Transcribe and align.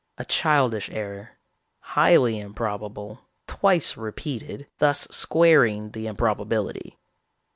A 0.17 0.25
childish 0.25 0.89
error, 0.89 1.37
highly 1.79 2.39
improbable; 2.39 3.19
twice 3.45 3.95
repeated, 3.95 4.65
thus 4.79 5.07
squaring 5.11 5.91
the 5.91 6.07
improbability. 6.07 6.97